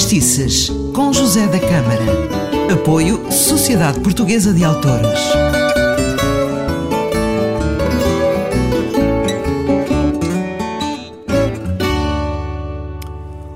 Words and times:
Fadistices, 0.00 0.70
com 0.94 1.12
José 1.12 1.46
da 1.46 1.60
Câmara. 1.60 2.72
Apoio 2.72 3.30
Sociedade 3.30 4.00
Portuguesa 4.00 4.50
de 4.50 4.64
Autores. 4.64 5.20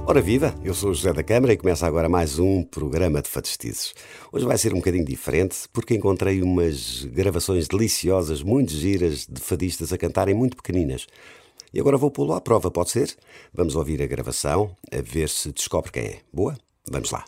Ora 0.06 0.20
viva, 0.20 0.54
eu 0.62 0.74
sou 0.74 0.90
o 0.90 0.94
José 0.94 1.14
da 1.14 1.22
Câmara 1.22 1.54
e 1.54 1.56
começa 1.56 1.86
agora 1.86 2.10
mais 2.10 2.38
um 2.38 2.62
programa 2.62 3.22
de 3.22 3.30
fadistices. 3.30 3.94
Hoje 4.30 4.44
vai 4.44 4.58
ser 4.58 4.74
um 4.74 4.76
bocadinho 4.76 5.06
diferente 5.06 5.56
porque 5.72 5.94
encontrei 5.94 6.42
umas 6.42 7.06
gravações 7.06 7.66
deliciosas, 7.66 8.42
muito 8.42 8.70
giras, 8.70 9.26
de 9.26 9.40
fadistas 9.40 9.94
a 9.94 9.98
cantarem 9.98 10.34
muito 10.34 10.58
pequeninas. 10.58 11.06
E 11.74 11.80
agora 11.80 11.96
vou 11.96 12.08
pô-lo 12.08 12.34
à 12.34 12.40
prova, 12.40 12.70
pode 12.70 12.90
ser? 12.90 13.16
Vamos 13.52 13.74
ouvir 13.74 14.00
a 14.00 14.06
gravação, 14.06 14.76
a 14.92 15.02
ver 15.02 15.28
se 15.28 15.50
descobre 15.50 15.90
quem 15.90 16.04
é. 16.04 16.20
Boa? 16.32 16.56
Vamos 16.88 17.10
lá. 17.10 17.24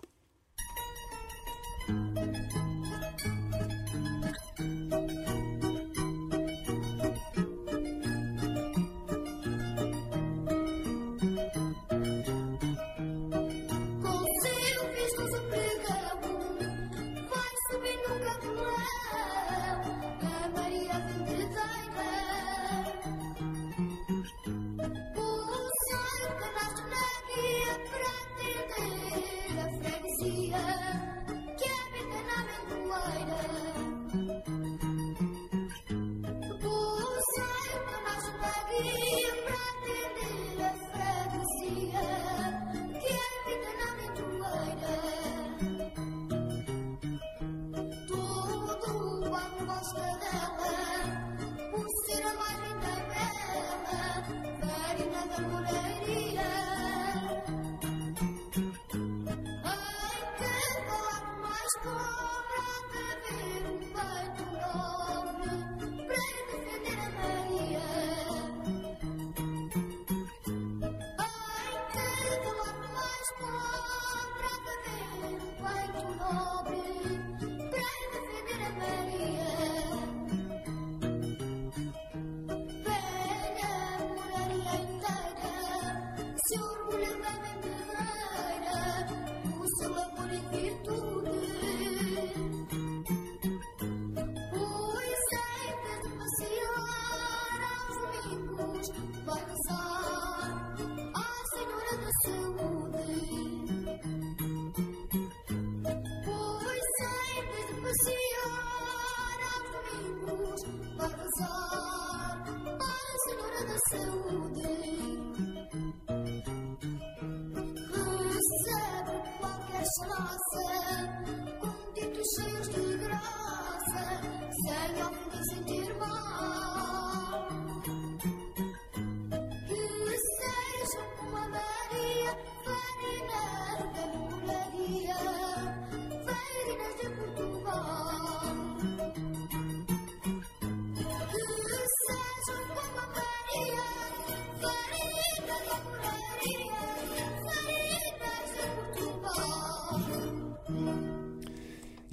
Vai 99.46 100.05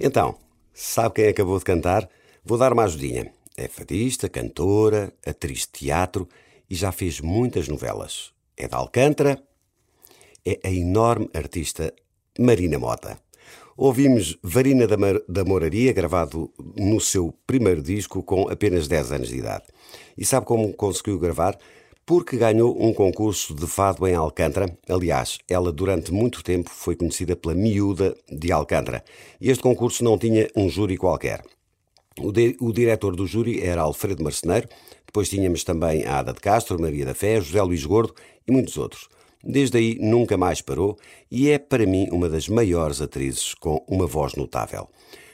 Então, 0.06 0.34
sabe 0.74 1.14
quem 1.14 1.28
acabou 1.28 1.58
de 1.58 1.64
cantar? 1.64 2.06
Vou 2.44 2.58
dar 2.58 2.74
uma 2.74 2.84
ajudinha. 2.84 3.32
É 3.56 3.66
fadista, 3.68 4.28
cantora, 4.28 5.10
atriz 5.24 5.60
de 5.60 5.68
teatro 5.68 6.28
e 6.68 6.74
já 6.74 6.92
fez 6.92 7.22
muitas 7.22 7.68
novelas. 7.68 8.30
É 8.54 8.68
de 8.68 8.74
Alcântara, 8.74 9.42
é 10.44 10.60
a 10.62 10.70
enorme 10.70 11.30
artista 11.32 11.90
Marina 12.38 12.78
Mota. 12.78 13.18
Ouvimos 13.78 14.36
Varina 14.42 14.86
da, 14.86 14.98
Mar- 14.98 15.22
da 15.26 15.42
Moraria, 15.42 15.90
gravado 15.94 16.52
no 16.76 17.00
seu 17.00 17.32
primeiro 17.46 17.80
disco 17.80 18.22
com 18.22 18.46
apenas 18.50 18.86
10 18.86 19.10
anos 19.10 19.28
de 19.28 19.38
idade. 19.38 19.64
E 20.18 20.24
sabe 20.26 20.44
como 20.44 20.74
conseguiu 20.74 21.18
gravar? 21.18 21.56
Porque 22.06 22.36
ganhou 22.36 22.76
um 22.78 22.92
concurso 22.92 23.54
de 23.54 23.66
fado 23.66 24.06
em 24.06 24.14
Alcântara. 24.14 24.76
Aliás, 24.88 25.38
ela 25.48 25.72
durante 25.72 26.12
muito 26.12 26.42
tempo 26.42 26.68
foi 26.70 26.94
conhecida 26.94 27.34
pela 27.34 27.54
Miúda 27.54 28.14
de 28.30 28.52
Alcântara. 28.52 29.02
E 29.40 29.50
este 29.50 29.62
concurso 29.62 30.04
não 30.04 30.18
tinha 30.18 30.48
um 30.54 30.68
júri 30.68 30.98
qualquer. 30.98 31.42
O, 32.20 32.30
di- 32.30 32.56
o 32.60 32.72
diretor 32.72 33.16
do 33.16 33.26
júri 33.26 33.60
era 33.62 33.80
Alfredo 33.82 34.22
Marceneiro, 34.22 34.68
depois 35.06 35.28
tínhamos 35.30 35.64
também 35.64 36.04
a 36.04 36.18
Ada 36.18 36.32
de 36.34 36.40
Castro, 36.40 36.80
Maria 36.80 37.06
da 37.06 37.14
Fé, 37.14 37.40
José 37.40 37.62
Luís 37.62 37.84
Gordo 37.84 38.14
e 38.46 38.52
muitos 38.52 38.76
outros. 38.76 39.08
Desde 39.42 39.78
aí 39.78 39.98
nunca 40.00 40.36
mais 40.36 40.60
parou 40.60 40.98
e 41.30 41.50
é 41.50 41.58
para 41.58 41.86
mim 41.86 42.08
uma 42.12 42.28
das 42.28 42.48
maiores 42.48 43.00
atrizes 43.00 43.54
com 43.54 43.84
uma 43.88 44.06
voz 44.06 44.34
notável. 44.34 44.88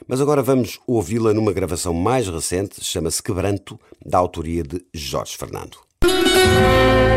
Mas 0.07 0.19
agora 0.19 0.41
vamos 0.41 0.79
ouvi-la 0.87 1.33
numa 1.33 1.53
gravação 1.53 1.93
mais 1.93 2.27
recente, 2.27 2.83
chama-se 2.83 3.21
Quebranto, 3.21 3.79
da 4.05 4.17
autoria 4.17 4.63
de 4.63 4.83
Jorge 4.93 5.37
Fernando. 5.37 5.77
Nesse 6.03 7.10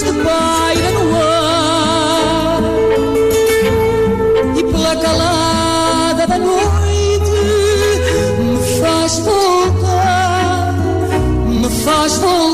triste 0.00 0.12
paira 0.24 0.90
no 0.92 1.16
ar. 1.16 2.62
E 4.56 4.62
pela 4.64 4.96
calada 4.96 6.26
da 6.26 6.38
noite 6.38 7.30
me 8.40 8.80
faz 8.80 9.18
voltar, 9.18 10.74
me 11.46 11.68
faz 11.84 12.18
voltar. 12.18 12.49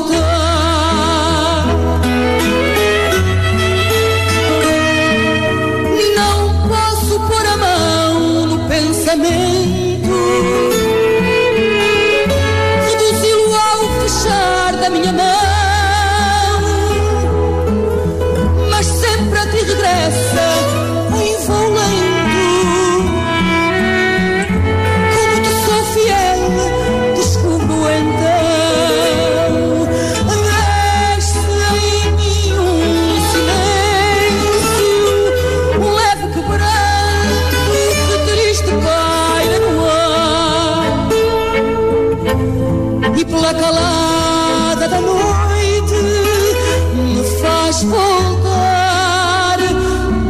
Faz 47.77 47.83
voltar, 47.83 49.59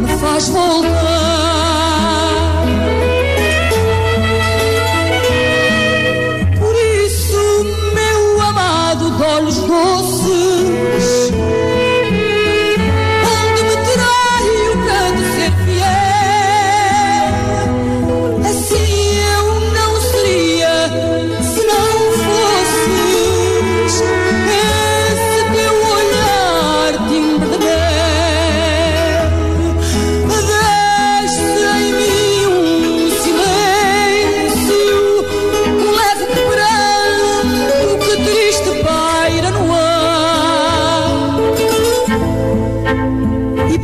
me 0.02 0.18
faz 0.18 0.50
voltar. 0.50 1.47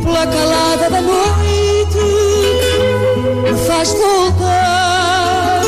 Pela 0.04 0.26
calada 0.26 0.90
da 0.90 1.00
noite 1.00 1.98
me 3.42 3.56
faz 3.66 3.92
voltar, 3.92 5.62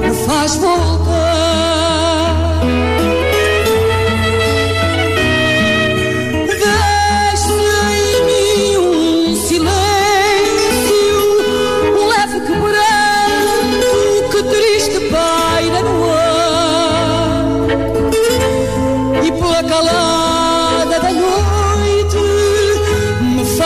me 0.00 0.10
faz 0.26 0.56
voltar. 0.56 1.03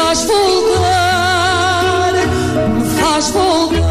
Faz 0.09 0.25
voltar, 0.25 2.15
me 2.79 2.85
faz 2.99 3.31
voltar, 3.31 3.83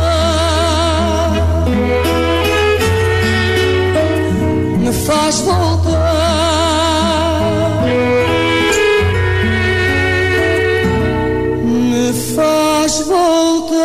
me 4.79 4.91
faz 4.93 5.41
voltar, 5.41 5.93
me 11.63 12.13
faz 12.33 13.01
voltar. 13.01 13.77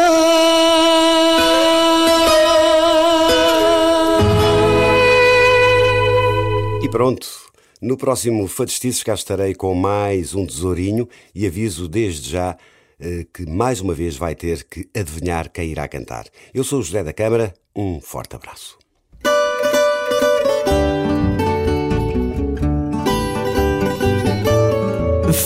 E 6.80 6.88
pronto, 6.88 7.41
no 7.82 7.96
próximo 7.96 8.46
Fadestices 8.46 9.02
cá 9.02 9.12
estarei 9.12 9.54
com 9.54 9.74
mais 9.74 10.34
um 10.34 10.46
tesourinho 10.46 11.08
e 11.34 11.46
aviso 11.46 11.88
desde 11.88 12.30
já 12.30 12.56
eh, 13.00 13.26
que 13.34 13.44
mais 13.44 13.80
uma 13.80 13.92
vez 13.92 14.16
vai 14.16 14.36
ter 14.36 14.62
que 14.62 14.88
adivinhar 14.94 15.50
quem 15.50 15.70
irá 15.70 15.88
cantar. 15.88 16.26
Eu 16.54 16.62
sou 16.62 16.78
o 16.78 16.82
José 16.82 17.02
da 17.02 17.12
Câmara, 17.12 17.52
um 17.74 18.00
forte 18.00 18.36
abraço. 18.36 18.78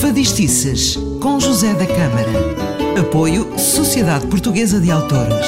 Fadistices, 0.01 0.97
com 1.23 1.41
José 1.41 1.73
da 1.73 1.87
Câmara. 1.87 3.01
Apoio 3.01 3.59
Sociedade 3.59 4.27
Portuguesa 4.27 4.81
de 4.81 4.91
Autores. 4.91 5.47